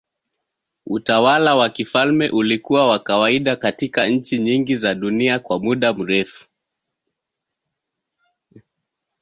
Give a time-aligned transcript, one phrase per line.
[0.85, 6.47] Utawala wa kifalme ulikuwa wa kawaida katika nchi nyingi za dunia kwa muda mrefu.